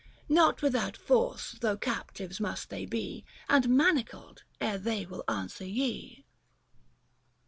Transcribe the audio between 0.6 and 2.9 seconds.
without force though, captives must they